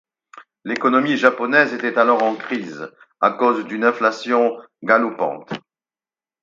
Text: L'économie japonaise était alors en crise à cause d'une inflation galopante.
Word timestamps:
L'économie 0.63 1.15
japonaise 1.15 1.75
était 1.75 1.99
alors 1.99 2.23
en 2.23 2.35
crise 2.35 2.89
à 3.19 3.29
cause 3.29 3.65
d'une 3.67 3.83
inflation 3.83 4.57
galopante. 4.81 5.53